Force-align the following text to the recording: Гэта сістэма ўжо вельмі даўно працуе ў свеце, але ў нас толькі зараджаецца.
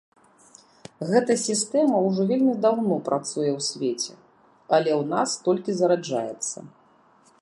Гэта 1.09 1.35
сістэма 1.47 1.97
ўжо 2.07 2.25
вельмі 2.31 2.55
даўно 2.67 2.97
працуе 3.09 3.51
ў 3.57 3.67
свеце, 3.69 4.13
але 4.75 4.91
ў 4.99 5.03
нас 5.13 5.29
толькі 5.49 5.71
зараджаецца. 5.83 6.57